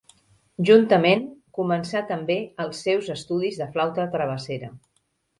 [0.67, 1.19] Juntament,
[1.57, 4.71] començà també els seus estudis de flauta travessera.